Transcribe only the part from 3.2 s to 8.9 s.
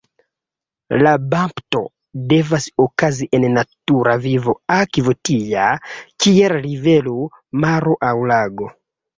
en natura viva akvo tia, kiel rivero, maro, aŭ lago.